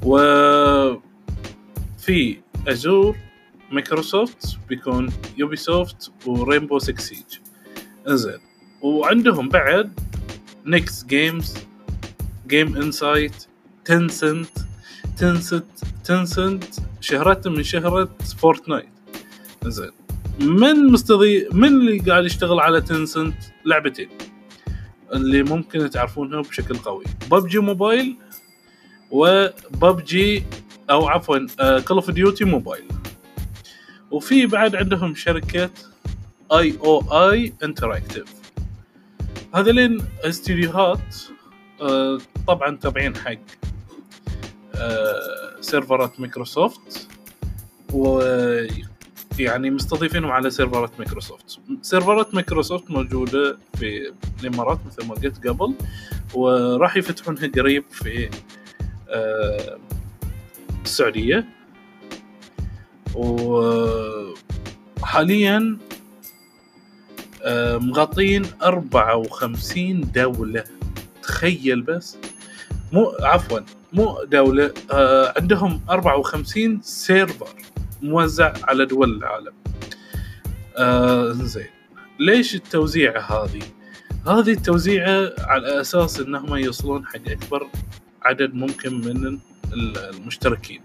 و 0.02 0.16
في 2.02 2.40
Azure 2.68 3.16
Microsoft 3.70 4.58
بيكون 4.68 5.12
Ubisoft 5.38 5.56
و 5.56 6.12
Rainbow 6.26 6.78
6 6.78 6.98
Siege 6.98 7.18
إنزين. 8.08 8.38
وعندهم 8.82 9.48
بعد 9.48 10.00
Nix 10.66 11.04
Games 11.04 11.54
Game 12.46 12.76
Insight 12.76 13.46
Tencent 13.84 14.48
Tencent 15.18 15.64
Tencent 16.04 16.64
شهرتهم 17.00 17.54
من 17.54 17.62
شهرة 17.62 18.16
Fortnite 18.38 18.88
زين 19.64 19.90
من 20.40 20.92
مستضي 20.92 21.48
من 21.52 21.68
اللي 21.68 21.98
قاعد 21.98 22.24
يشتغل 22.24 22.60
على 22.60 22.80
Tencent 22.80 23.36
لعبتين. 23.64 24.08
اللي 25.14 25.42
ممكن 25.42 25.90
تعرفونها 25.90 26.40
بشكل 26.40 26.76
قوي. 26.76 27.04
PUBG 27.30 27.58
Mobile 27.58 28.16
و 29.10 29.37
PUBG 29.37 30.44
أو 30.90 31.08
عفوا 31.08 31.38
Call 31.80 31.96
of 31.96 32.10
Duty 32.10 32.44
Mobile 32.44 32.84
وفي 34.10 34.46
بعد 34.46 34.76
عندهم 34.76 35.14
شركة 35.14 35.70
IO 36.52 36.78
أو 36.84 37.00
IO 37.30 37.52
Interactive 37.64 38.24
هذولين 39.54 39.98
استديوهات 40.24 41.16
آه، 41.80 42.18
طبعا 42.46 42.76
تابعين 42.76 43.16
حق 43.16 43.38
آه، 44.74 45.60
سيرفرات 45.60 46.20
مايكروسوفت 46.20 47.08
و 47.92 48.20
يعني 49.38 49.70
مستضيفينهم 49.70 50.30
على 50.30 50.50
سيرفرات 50.50 50.90
مايكروسوفت. 50.98 51.58
سيرفرات 51.82 52.34
مايكروسوفت 52.34 52.90
موجودة 52.90 53.58
في 53.74 54.12
الإمارات 54.40 54.78
مثل 54.86 55.06
ما 55.08 55.14
قلت 55.14 55.46
قبل 55.48 55.74
وراح 56.34 56.96
يفتحونها 56.96 57.46
قريب 57.46 57.84
في 57.90 58.30
آه، 59.08 59.78
السعودية. 60.84 61.46
وحاليا 65.02 65.78
آه، 67.44 67.76
مغطين 67.78 68.42
54 68.62 70.00
دولة. 70.00 70.64
تخيل 71.22 71.82
بس. 71.82 72.16
مو 72.92 73.16
عفوا 73.20 73.60
مو 73.92 74.24
دولة 74.24 74.74
آه، 74.90 75.34
عندهم 75.36 75.80
54 75.90 76.80
سيرفر 76.82 77.48
موزع 78.02 78.52
على 78.64 78.86
دول 78.86 79.16
العالم. 79.16 79.52
آه 80.76 81.32
زين. 81.32 81.66
ليش 82.20 82.54
التوزيعة 82.54 83.20
هذه؟ 83.20 83.62
هذه 84.26 84.50
التوزيعة 84.50 85.32
على 85.38 85.80
أساس 85.80 86.20
أنهم 86.20 86.56
يوصلون 86.56 87.06
حق 87.06 87.28
أكبر 87.28 87.68
عدد 88.22 88.54
ممكن 88.54 89.00
من 89.00 89.38
المشتركين. 89.74 90.80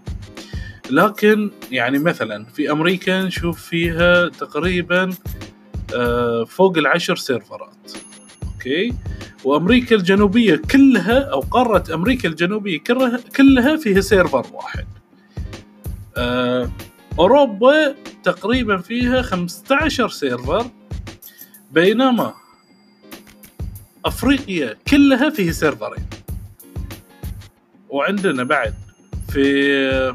لكن 0.90 1.50
يعني 1.70 1.98
مثلا 1.98 2.44
في 2.44 2.70
أمريكا 2.70 3.22
نشوف 3.22 3.62
فيها 3.62 4.28
تقريبا 4.28 5.10
آه 5.94 6.44
فوق 6.44 6.78
العشر 6.78 7.16
سيرفرات. 7.16 7.92
أوكي؟ 8.54 8.94
وأمريكا 9.44 9.96
الجنوبية 9.96 10.62
كلها 10.70 11.18
أو 11.18 11.40
قارة 11.40 11.94
أمريكا 11.94 12.28
الجنوبية 12.28 12.78
كلها 13.36 13.76
فيها 13.76 14.00
server 14.00 14.46
واحد. 14.52 14.86
آه 16.16 16.70
أوروبا 17.18 17.94
تقريبا 18.24 18.76
فيها 18.76 19.22
15 19.22 20.08
server. 20.08 20.70
بينما 21.72 22.34
أفريقيا 24.04 24.76
كلها 24.88 25.30
فيها 25.30 25.52
سيرفرين. 25.52 26.06
وعندنا 27.90 28.44
بعد 28.44 28.74
في 29.28 30.14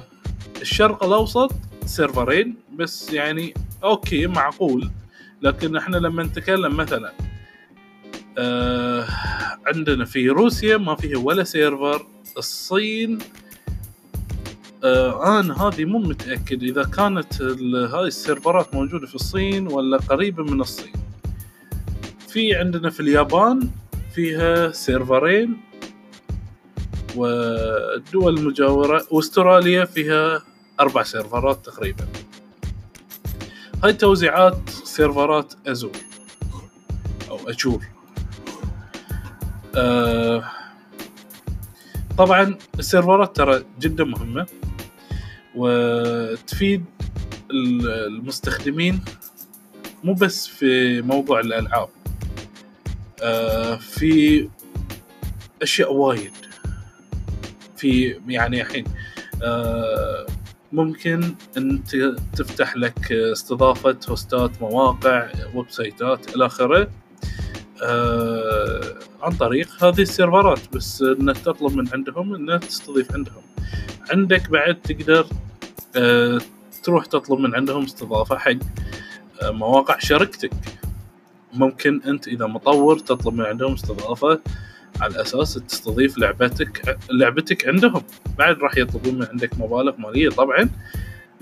الشرق 0.62 1.04
الأوسط 1.04 1.52
سيرفرين 1.86 2.56
بس 2.76 3.14
يعني 3.14 3.54
okay 3.84 4.28
معقول 4.28 4.90
لكن 5.42 5.76
إحنا 5.76 5.98
لما 5.98 6.24
نتكلم 6.24 6.78
مثلا 6.78 7.12
آه 8.38 9.06
عندنا 9.68 10.06
في 10.06 10.30
روسيا 10.30 10.78
ما 10.78 10.96
فيها 10.96 11.18
ولا 11.18 11.44
server 11.44 12.08
الصين 12.38 13.20
آه 14.84 15.40
أنا 15.40 15.62
هذه 15.68 15.86
مو 15.86 16.00
متأكد 16.00 16.64
إذا 16.64 16.84
كانت 16.84 17.42
هاي 17.92 18.08
السيرفرات 18.08 18.74
موجودة 18.76 19.08
في 19.08 19.16
الصين 19.16 19.68
ولا 19.68 19.98
قريبة 19.98 20.44
من 20.44 20.62
الصين. 20.62 20.94
في 22.28 22.56
عندنا 22.56 22.90
في 22.90 23.00
اليابان 23.00 23.70
فيها 24.16 24.72
سيرفرين 24.72 25.58
والدول 27.16 28.38
المجاورة 28.38 29.08
واستراليا 29.12 29.86
فيها 29.86 30.44
أربع 30.80 31.04
سيرفرات 31.04 31.66
تقريبا. 31.66 32.08
هاي 33.84 33.94
توزيعات 33.94 34.70
سيرفرات 34.70 35.54
Azure 35.68 35.92
أو 37.30 37.40
Azure 37.50 37.86
آه 39.76 40.44
طبعا 42.18 42.58
السيرفرات 42.80 43.36
ترى 43.36 43.64
جدا 43.80 44.04
مهمة 44.04 44.46
وتفيد 45.56 46.86
المستخدمين 47.52 49.02
مو 50.04 50.14
بس 50.14 50.48
في 50.48 51.02
موضوع 51.02 51.40
الألعاب. 51.40 51.90
آه، 53.22 53.76
في 53.76 54.50
أشياء 55.62 55.94
وايد. 55.94 56.32
في 57.84 58.20
يعني 58.28 58.62
الحين. 58.62 58.84
آه، 59.44 60.26
ممكن 60.72 61.36
انت 61.58 61.96
تفتح 62.36 62.78
لك 62.78 63.12
استضافة 63.12 63.98
هوستات 64.10 64.62
مواقع 64.62 65.30
ويب 65.54 65.66
سايتات 65.70 66.36
إلى 66.36 66.46
آخره. 66.46 66.88
آه، 67.84 68.96
عن 69.22 69.32
طريق 69.32 69.84
هذه 69.84 70.02
السيرفرات 70.02 70.76
بس 70.76 71.02
انك 71.02 71.38
تطلب 71.38 71.76
من 71.76 71.90
عندهم 71.94 72.36
انك 72.36 72.64
تستضيف 72.64 73.14
عندهم. 73.14 73.44
عندك 74.12 74.50
بعد 74.50 74.76
تقدر 74.82 75.28
آه، 75.96 76.42
تروح 76.84 77.06
تطلب 77.06 77.40
من 77.40 77.56
عندهم 77.56 77.84
استضافة 77.84 78.38
حق 78.38 78.58
مواقع 79.44 80.00
شركتك. 80.00 80.54
ممكن 81.54 82.02
أنت 82.08 82.28
إذا 82.28 82.46
مطور 82.46 83.00
تطلب 83.00 83.34
من 83.34 83.46
عندهم 83.46 83.74
استضافة 83.74 84.40
على 85.02 85.22
أساس 85.22 85.54
تستضيف 85.54 86.18
لعبتك 86.18 86.98
لعبتك 87.12 87.68
عندهم. 87.68 88.04
بعد 88.38 88.58
راح 88.58 88.78
يطلبون 88.78 89.16
من 89.16 89.26
عندك 89.26 89.60
مبالغ 89.60 89.98
مالية 89.98 90.30
طبعا 90.30 90.70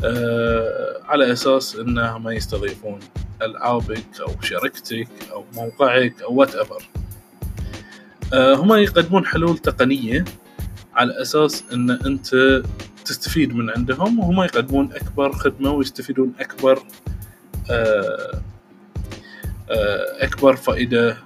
آه 0.04 1.02
على 1.04 1.32
أساس 1.32 1.76
إنهم 1.76 2.30
يستضيفون 2.30 3.00
ألعابك 3.42 4.06
أو 4.22 4.42
شركتك 4.42 5.08
أو 5.32 5.46
موقعك 5.54 6.22
أو 6.22 6.34
whatever 6.34 6.90
آه 8.34 8.56
هم 8.56 8.74
يقدمون 8.74 9.26
حلول 9.26 9.58
تقنية 9.58 10.26
على 10.94 11.22
أساس 11.22 11.64
إن 11.74 11.92
أنت 11.92 12.62
تستفيد 13.06 13.56
من 13.56 13.70
عندهم 13.70 14.20
وهم 14.20 14.42
يقدمون 14.44 14.90
أكبر 14.94 15.32
خدمة 15.32 15.72
ويستفيدون 15.72 16.34
أكبر 16.40 16.84
آه، 17.72 18.42
أكبر 20.24 20.56
فائدة 20.56 21.18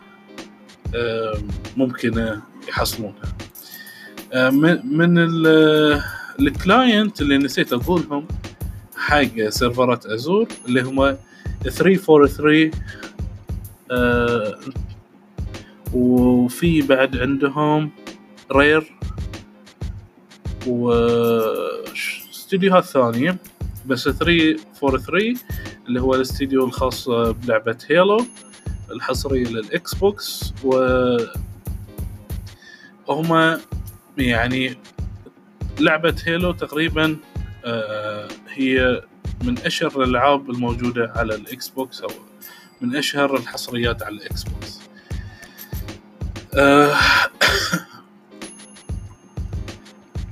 آه، 1.75 1.79
ممكنه 1.79 2.41
يحصلونها 2.69 3.33
من 4.83 5.17
ال 6.39 6.51
client 6.51 7.21
اللي 7.21 7.38
نسيت 7.38 7.73
أقولهم 7.73 8.27
حق 8.97 9.49
سيرفرات 9.49 10.05
Azure 10.05 10.47
اللي 10.65 10.81
هم 10.81 11.17
343 11.63 12.71
وفي 15.93 16.81
بعد 16.81 17.17
عندهم 17.17 17.91
Rare 18.51 18.95
واستديوهات 20.67 22.83
ثانية. 22.83 23.38
بس 23.85 24.09
343 24.09 25.33
اللي 25.88 26.01
هو 26.01 26.15
الاستديو 26.15 26.65
الخاص 26.65 27.09
بلعبة 27.09 27.77
Halo 27.89 28.25
الحصرية 28.91 29.47
لل 29.47 29.95
Xbox 29.95 30.53
و 30.63 30.77
هما 33.09 33.61
يعني 34.17 34.77
لعبة 35.79 36.15
Halo 36.25 36.51
تقريبا 36.51 37.17
آه، 37.65 38.27
هي 38.49 39.01
من 39.43 39.57
أشهر 39.57 40.03
الألعاب 40.03 40.49
الموجودة 40.49 41.13
على 41.15 41.35
ال 41.36 41.67
Xbox 41.67 42.01
أو 42.01 42.09
من 42.81 42.95
أشهر 42.95 43.35
الحصريات 43.35 44.03
على 44.03 44.15
ال 44.15 44.43
Xbox 44.43 44.79
آه، 46.57 46.95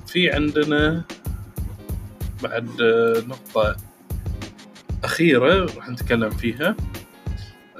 في 0.08 0.32
عندنا 0.32 1.04
بعد 2.44 2.70
نقطة 3.28 3.76
أخيرة 5.04 5.66
راح 5.76 5.90
نتكلم 5.90 6.30
فيها 6.30 6.76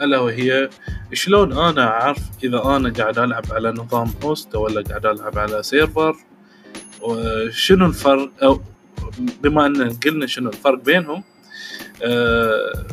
ألا 0.02 0.20
وهي 0.20 0.70
شلون 1.14 1.52
أنا 1.58 1.88
أعرف 1.88 2.20
إذا 2.44 2.64
أنا 2.66 2.94
قاعد 2.94 3.20
ألعب 3.20 3.44
على 3.52 3.72
نظام 3.72 4.14
host 4.24 4.56
ولا 4.56 4.82
قاعد 4.82 5.06
ألعب 5.06 5.38
على 5.38 5.64
server 5.64 6.16
وشنو 7.02 7.86
الفرق؟ 7.86 8.32
أو 8.44 8.62
بما 9.44 9.66
أن 9.66 9.94
قلنا 9.94 10.28
شنو 10.28 10.50
الفرق 10.50 10.84
بينهم 10.84 11.24
أه 12.04 12.86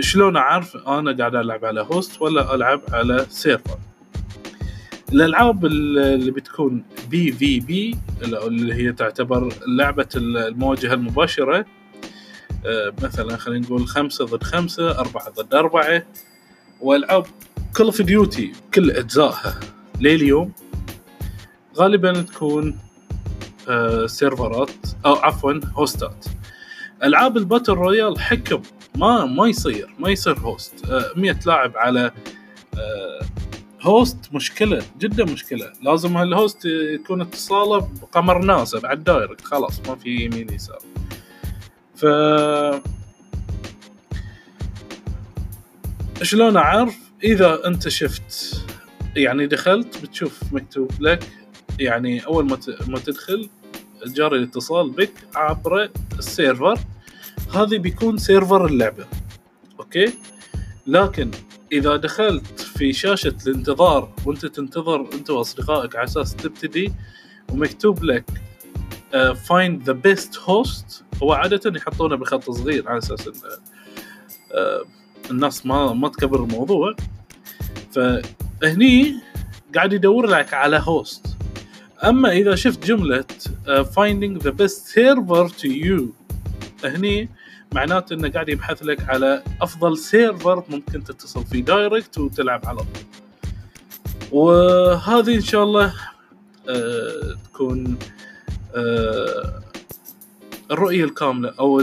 شلون 0.00 0.36
أعرف 0.36 0.76
أنا 0.76 1.16
قاعد 1.18 1.34
ألعب 1.34 1.64
على 1.64 1.80
host 1.80 2.22
ولا 2.22 2.54
ألعب 2.54 2.80
على 2.92 3.26
server 3.30 3.78
الألعاب 5.12 5.66
اللي 5.66 6.30
بتكون 6.30 6.84
PvP 7.10 7.98
اللي 8.22 8.74
هي 8.74 8.92
تعتبر 8.92 9.52
لعبة 9.66 10.08
المواجهة 10.16 10.94
المباشرة 10.94 11.66
مثلا 13.02 13.36
خلينا 13.36 13.66
نقول 13.66 13.86
خمسة 13.86 14.24
ضد 14.24 14.42
خمسة 14.42 14.98
أربعة 14.98 15.30
ضد 15.30 15.54
أربعة. 15.54 16.02
وألعاب 16.80 17.26
Call 17.76 17.84
of 17.84 18.02
Duty 18.02 18.52
كل 18.74 18.90
أجزائها. 18.90 19.60
لليوم 20.00 20.52
غالبا 21.76 22.12
تكون 22.22 22.78
آه، 23.68 24.06
سيرفرات 24.06 24.70
أو 25.06 25.14
عفوا 25.14 25.60
هوستات 25.74 26.24
ألعاب 27.02 27.36
ال 27.36 27.41
battle 27.41 27.72
royale 27.72 28.20
حكم 28.20 28.62
ما 28.94 29.24
ما 29.24 29.48
يصير 29.48 29.94
ما 29.98 30.10
يصير 30.10 30.38
host 30.38 30.74
100 31.16 31.30
آه، 31.32 31.38
لاعب 31.46 31.72
على 31.76 32.12
host 33.82 34.16
مشكلة 34.32 34.82
جدا 34.98 35.24
مشكلة. 35.24 35.72
لازم 35.82 36.16
هال 36.16 36.32
host 36.32 36.64
يكون 36.64 37.20
اتصاله 37.20 37.88
بقمر 38.02 38.38
ناسا 38.38 38.78
بعد 38.78 39.04
direct 39.04 39.44
خلاص 39.44 39.80
ما 39.88 39.94
في 39.94 40.24
يمين 40.24 40.52
يسار. 40.52 40.78
ف 42.00 42.06
شلون 46.22 46.56
أعرف؟ 46.56 46.96
إذا 47.24 47.66
أنت 47.66 47.88
شفت 47.88 48.62
يعني 49.16 49.46
دخلت 49.46 50.02
بتشوف 50.02 50.40
مكتوب 50.52 50.90
لك 51.00 51.28
يعني 51.80 52.26
أول 52.26 52.46
ما 52.88 52.98
تدخل 52.98 53.48
جاري 54.06 54.36
الاتصال 54.36 54.90
بك 54.90 55.12
عبر 55.34 55.90
ال 56.18 56.27
server 56.27 56.78
هذه 57.54 57.78
بيكون 57.78 58.18
server 58.18 58.66
اللعبة 58.66 59.06
okay؟ 59.80 60.12
لكن 60.86 61.30
إذا 61.72 61.96
دخلت 61.96 62.60
في 62.60 62.92
شاشة 62.92 63.36
الانتظار 63.46 64.14
وأنت 64.26 64.46
تنتظر 64.46 65.08
أنت 65.12 65.30
وأصدقائك 65.30 65.96
على 65.96 66.04
أساس 66.04 66.36
تبتدي 66.36 66.92
ومكتوب 67.52 68.04
لك 68.04 68.49
find 69.34 69.82
the 69.82 69.92
best 69.92 70.38
host 70.38 71.04
هو 71.22 71.32
عادة 71.32 71.72
يحطونه 71.76 72.16
بخط 72.16 72.50
صغير 72.50 72.88
على 72.88 72.98
أساس 72.98 73.28
إن 73.28 73.32
uh, 73.34 74.86
الناس 75.30 75.66
ما 75.66 75.92
ما 75.92 76.08
تكبر 76.08 76.44
الموضوع. 76.44 76.94
فهني 77.92 79.14
قاعد 79.74 79.92
يدور 79.92 80.26
لك 80.26 80.54
على 80.54 80.82
host 80.84 81.26
أما 82.04 82.32
إذا 82.32 82.54
شفت 82.54 82.86
جملة 82.86 83.24
finding 83.96 84.42
the 84.42 84.50
best 84.50 84.86
server 84.86 85.48
to 85.48 85.68
you 85.68 86.12
هني 86.84 87.28
معناته 87.72 88.14
إنه 88.14 88.28
قاعد 88.30 88.48
يبحث 88.48 88.82
لك 88.82 89.08
على 89.08 89.42
أفضل 89.62 89.98
server 89.98 90.64
ممكن 90.68 91.04
تتصل 91.04 91.46
فيه 91.46 91.64
direct 91.64 92.18
وتلعب 92.18 92.66
على 92.66 92.78
طول. 92.78 93.04
وهذه 94.32 95.34
إن 95.34 95.40
شاء 95.40 95.62
الله 95.62 95.94
آه 96.68 97.36
تكون 97.44 97.98
آه 98.74 99.60
الرؤية 100.70 101.04
الكاملة 101.04 101.52
أو 101.60 101.80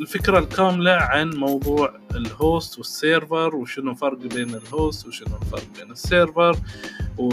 الفكرة 0.00 0.38
الكاملة 0.38 0.92
عن 0.92 1.30
موضوع 1.30 1.94
ال 2.14 2.27
host 2.27 2.78
وال 2.78 2.98
server 2.98 3.56
وشنو 3.56 3.90
الفرق 3.90 4.18
بين 4.18 4.54
ال 4.54 4.64
host 4.64 5.06
وشنو 5.06 5.36
الفرق 5.42 5.64
بين 5.78 5.90
ال 5.90 6.00
server 6.00 6.58
و 7.18 7.32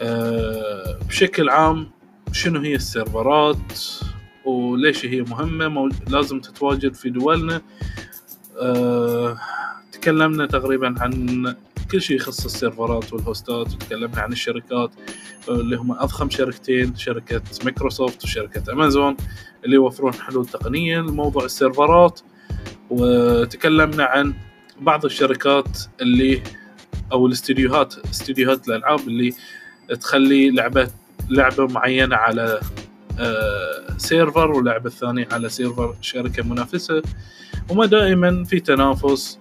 آه، 0.00 0.98
بشكل 1.08 1.48
عام 1.48 1.90
شنو 2.32 2.60
هي 2.60 2.74
السيرفرات 2.74 3.78
وليش 4.44 5.06
هي 5.06 5.22
مهمة 5.22 5.90
لازم 6.08 6.40
تتواجد 6.40 6.94
في 6.94 7.10
دولنا. 7.10 7.62
أه 8.60 9.38
تكلمنا 9.92 10.46
تقريبا 10.46 10.94
عن 10.98 11.56
كل 11.92 12.02
شيء 12.02 12.16
يخص 12.16 12.44
السيرفرات 12.44 13.12
والهوستات 13.12 13.74
وتكلمنا 13.74 14.20
عن 14.20 14.32
الشركات. 14.32 14.90
اللي 15.48 15.76
هم 15.76 15.92
أضخم 15.92 16.30
شركتين 16.30 16.96
شركة 16.96 17.42
مايكروسوفت 17.64 18.24
وشركة 18.24 18.72
أمازون 18.72 19.16
اللي 19.64 19.76
يوفرون 19.76 20.14
حلول 20.14 20.46
تقنية 20.46 20.98
لموضوع 20.98 21.44
السيرفرات. 21.44 22.20
وتكلمنا 22.90 24.04
عن 24.04 24.34
بعض 24.80 25.04
الشركات 25.04 25.78
اللي 26.00 26.42
أو 27.12 27.26
الاستديوهات 27.26 27.94
استديوهات 28.10 28.68
الألعاب 28.68 29.00
اللي 29.00 29.34
تخلي 30.00 30.50
لعبة 30.50 30.88
لعبة 31.30 31.66
معينة 31.66 32.16
على 32.16 32.60
آه، 33.18 33.96
server 33.96 34.50
واللعبة 34.50 34.86
الثانية 34.86 35.28
على 35.32 35.48
server 35.48 35.94
شركة 36.00 36.42
منافسة. 36.42 37.02
وما 37.68 37.86
دائما 37.86 38.44
في 38.44 38.60
تنافس. 38.60 39.38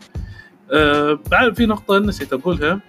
آه، 0.71 1.19
بعد 1.31 1.55
في 1.55 1.65
نقطة 1.65 1.99
نسيت 1.99 2.33
أقولها 2.33 2.81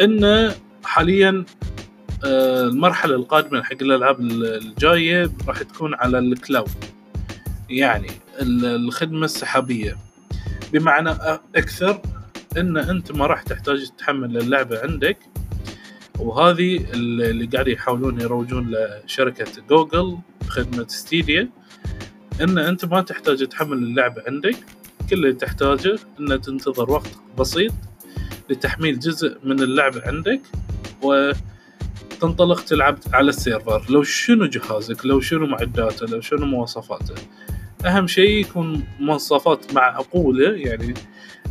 إن 0.00 0.52
حاليا 0.84 1.44
المرحلة 2.24 3.14
القادمة 3.14 3.62
حق 3.62 3.82
الألعاب 3.82 4.20
الجاية 4.20 5.30
راح 5.48 5.62
تكون 5.62 5.94
على 5.94 6.18
الكلاود. 6.18 6.84
يعني 7.70 8.10
الخدمة 8.42 9.24
السحابية. 9.24 9.96
بمعنى 10.72 11.10
أكثر 11.56 12.02
إن 12.56 12.76
أنت 12.76 13.12
ما 13.12 13.26
راح 13.26 13.42
تحتاج 13.42 13.90
تحمل 13.98 14.36
اللعبة 14.36 14.80
عندك. 14.82 15.18
وهذه 16.18 16.86
اللي 16.92 17.46
قاعد 17.46 17.68
يحاولون 17.68 18.20
يروجون 18.20 18.74
لشركة 18.74 19.62
جوجل 19.68 20.18
خدمه 20.48 20.86
ستيديا. 20.88 21.48
إن 22.40 22.58
أنت 22.58 22.84
ما 22.84 23.00
تحتاج 23.00 23.46
تحمل 23.48 23.76
اللعبة 23.78 24.22
عندك. 24.26 24.56
كل 25.10 25.16
اللي 25.16 25.32
تحتاجه 25.32 25.98
إن 26.20 26.40
تنتظر 26.40 26.90
وقت 26.90 27.18
بسيط 27.38 27.72
لتحميل 28.50 28.98
جزء 28.98 29.38
من 29.44 29.62
اللعبة 29.62 30.02
عندك. 30.06 30.40
وتنطلق 32.16 32.60
تلعب 32.64 32.98
على 33.12 33.28
السيرفر. 33.28 33.86
لو 33.90 34.02
شنو 34.02 34.46
جهازك؟ 34.46 35.06
لو 35.06 35.20
شنو 35.20 35.46
معداته؟ 35.46 36.06
لو 36.06 36.20
شنو 36.20 36.46
مواصفاته؟ 36.46 37.14
أهم 37.86 38.06
شيء 38.06 38.40
يكون 38.40 38.84
مواصفات 39.00 39.74
معقولة 39.74 40.52
يعني 40.52 40.94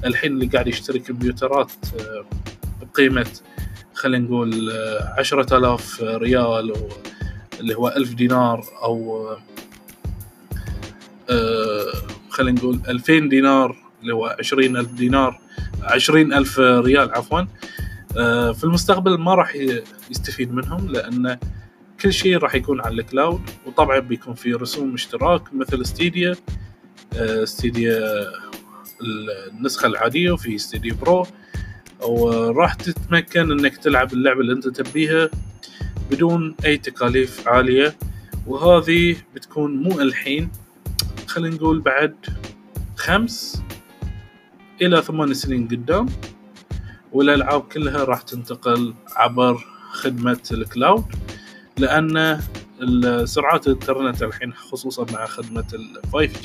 الحين 0.06 0.32
اللي 0.32 0.46
قاعد 0.46 0.68
يشتري 0.68 1.00
كمبيوترات 1.00 1.72
آه، 2.00 2.26
بقيمة 2.82 3.28
خلينا 3.94 4.26
نقول 4.26 4.72
آه، 4.72 5.14
عشرة 5.20 5.58
آلاف 5.58 6.02
ريال 6.02 6.74
اللي 7.60 7.76
هو 7.76 7.88
ألف 7.88 8.14
دينار 8.14 8.66
أو 8.84 9.30
آه، 11.30 11.92
خلينا 12.30 12.60
نقول 12.60 12.80
2000 12.88 13.20
دينار 13.20 13.76
اللي 14.02 14.14
هو 14.14 14.36
20 14.40 14.78
ألف 14.78 14.92
دينار 14.92 15.40
20 15.84 16.34
ألف 16.34 16.60
ريال 16.60 17.12
عفوا. 17.12 17.42
في 18.54 18.64
المستقبل 18.64 19.18
ما 19.18 19.36
راح 19.36 19.56
يستفيد 20.12 20.54
منهم 20.54 20.88
لأن 20.88 21.38
كل 22.02 22.14
شيء 22.14 22.38
راح 22.38 22.56
يكون 22.56 22.82
على 22.82 23.02
ال 23.02 23.09
cloud 23.09 23.42
وطبعا 23.66 24.00
بيكون 24.00 24.34
في 24.34 24.54
رسوم 24.54 24.94
اشتراك 24.94 25.54
مثل 25.54 25.86
Stadia 25.86 26.36
Stadia 27.44 28.02
النسخة 29.52 29.88
العادية 29.88 30.32
وفي 30.32 30.58
Stadia 30.58 30.94
Pro 30.94 31.28
وراح 32.02 32.74
تتمكن 32.74 33.52
إنك 33.52 33.78
تلعب 33.78 34.14
اللعبة 34.14 34.40
اللي 34.40 34.54
أنت 34.54 34.68
تبيها 34.68 35.30
بدون 36.12 36.56
أي 36.66 36.78
تكاليف 36.78 37.48
عالية. 37.48 37.96
وهذه 38.48 39.16
بتكون 39.36 39.76
مو 39.76 40.02
الحين 40.02 40.50
خلينا 41.28 41.56
نقول 41.56 41.80
بعد 41.82 42.16
خمس 42.96 43.64
إلى 44.82 45.02
ثمان 45.02 45.34
سنين 45.34 45.68
قدام. 45.68 46.06
والألعاب 47.16 47.62
كلها 47.62 48.04
راح 48.04 48.22
تنتقل 48.22 48.94
عبر 49.16 49.66
خدمة 49.92 50.40
الكلاود 50.52 51.06
لأن 51.78 52.40
سرعات 53.26 53.68
الإنترنت 53.68 54.24
الحين 54.24 54.54
خصوصا 54.54 55.06
مع 55.14 55.26
خدمة 55.26 55.66
ال 55.74 56.02
5G 56.06 56.44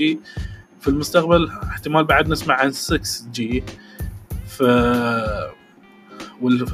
في 0.80 0.88
المستقبل 0.88 1.48
احتمال 1.48 2.04
بعد 2.04 2.28
نسمع 2.28 2.54
عن 2.54 2.72
6G 2.72 3.62
ف 4.48 4.62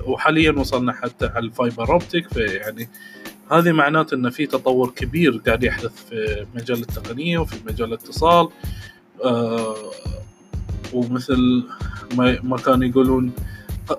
وحاليا 0.06 0.52
وصلنا 0.52 0.92
حتى 0.92 1.26
على 1.26 1.46
ال 1.46 1.54
fiber 1.54 1.92
optic 1.92 2.28
فيعني 2.28 2.88
هذه 3.52 3.72
معناته 3.72 4.14
إن 4.14 4.30
في 4.30 4.46
تطور 4.46 4.90
كبير 4.90 5.42
قاعد 5.46 5.64
يحدث 5.64 6.04
في 6.08 6.46
مجال 6.54 6.78
التقنية 6.78 7.38
وفي 7.38 7.56
مجال 7.66 7.88
الاتصال. 7.88 8.48
آه 9.24 9.76
ومثل 10.92 11.64
ما 12.42 12.56
كانوا 12.56 12.88
يقولون 12.88 13.32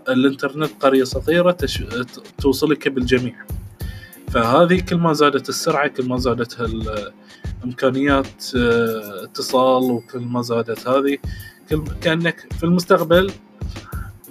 الانترنت 0.09 0.71
قرية 0.79 1.03
صغيرة 1.03 1.51
تش... 1.51 1.83
توصلك 2.37 2.87
بالجميع. 2.87 3.35
فهذه 4.31 4.79
كل 4.79 4.95
ما 4.95 5.13
زادت 5.13 5.49
السرعة 5.49 5.87
كل 5.87 6.07
ما 6.07 6.17
زادت 6.17 6.61
الامكانيات 7.61 8.55
آه، 8.55 9.23
اتصال 9.23 9.83
وكل 9.83 10.19
ما 10.19 10.41
زادت 10.41 10.87
هذه. 10.87 11.17
كل 11.69 11.83
كأنك 12.01 12.53
في 12.57 12.63
المستقبل 12.63 13.31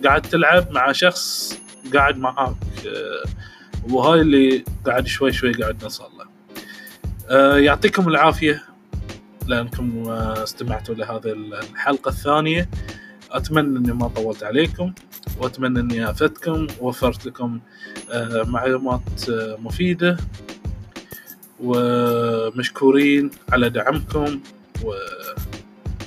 قاعد 0.04 0.22
تلعب 0.22 0.72
مع 0.72 0.92
شخص 0.92 1.58
قاعد 1.94 2.18
معاك. 2.18 2.56
آه، 2.86 3.24
وهاي 3.90 4.20
اللي 4.20 4.64
قاعد 4.86 5.06
شوي 5.06 5.32
شوي 5.32 5.52
قاعد 5.52 5.82
نوصل 5.82 6.04
له. 6.18 6.26
آه، 7.30 7.58
يعطيكم 7.58 8.08
العافية 8.08 8.62
لأنكم 9.46 10.08
آه، 10.08 10.42
استمعتوا 10.42 10.94
لهذه 10.94 11.32
الحلقة 11.32 12.08
الثانية. 12.08 12.70
أتمنى 13.30 13.78
أني 13.78 13.92
ما 13.92 14.08
طولت 14.08 14.42
عليكم. 14.42 14.92
وأتمنى 15.38 15.80
أني 15.80 16.10
أفدتكم 16.10 16.66
ووفرت 16.80 17.26
لكم 17.26 17.60
آه، 18.10 18.42
معلومات 18.46 19.02
مفيدة 19.58 20.16
ومشكورين 21.60 23.30
على 23.48 23.70
دعمكم 23.70 24.40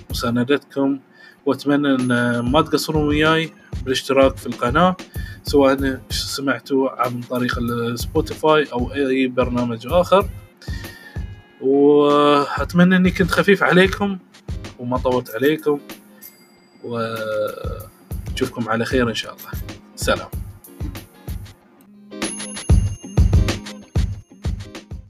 ومساندتكم. 0.09 0.99
وأتمنى 1.45 1.95
إن 1.95 2.39
ما 2.39 2.61
تقصرون 2.61 3.07
وياي 3.07 3.53
بالاشتراك 3.83 4.37
في 4.37 4.47
القناة 4.47 4.95
سواء 5.43 5.99
سمعتوا 6.09 6.89
عن 7.01 7.21
طريق 7.21 7.59
السبوتيفاي 7.59 8.63
أو 8.73 8.93
أي 8.93 9.27
برنامج 9.27 9.87
آخر. 9.87 10.29
وأتمنى 11.61 12.95
إني 12.95 13.11
كنت 13.11 13.31
خفيف 13.31 13.63
عليكم 13.63 14.17
وما 14.79 14.97
طولت 14.97 15.29
عليكم 15.29 15.79
نشوفكم 18.39 18.69
على 18.69 18.85
خير 18.85 19.09
إن 19.09 19.15
شاء 19.15 19.33
الله. 19.33 19.51
سلام. 19.95 20.29